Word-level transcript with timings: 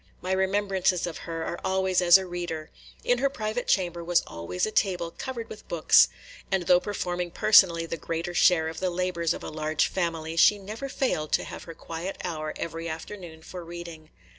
My 0.19 0.31
remembrances 0.31 1.05
of 1.05 1.19
her 1.29 1.43
are 1.45 1.59
always 1.63 2.01
as 2.01 2.17
a 2.17 2.25
reader. 2.25 2.71
In 3.03 3.19
her 3.19 3.29
private 3.29 3.67
chamber 3.67 4.03
was 4.03 4.23
always 4.25 4.65
a 4.65 4.71
table 4.71 5.11
covered 5.11 5.47
with 5.47 5.67
books; 5.67 6.07
and 6.51 6.63
though 6.63 6.79
performing 6.79 7.29
personally 7.29 7.85
the 7.85 7.97
greater 7.97 8.33
share 8.33 8.67
of 8.67 8.79
the 8.79 8.89
labors 8.89 9.31
of 9.31 9.43
a 9.43 9.51
large 9.51 9.85
family, 9.85 10.35
she 10.37 10.57
never 10.57 10.89
failed 10.89 11.31
to 11.33 11.43
have 11.43 11.65
her 11.65 11.75
quiet 11.75 12.17
hour 12.23 12.51
every 12.55 12.89
afternoon 12.89 13.43
for 13.43 13.63
reading. 13.63 14.09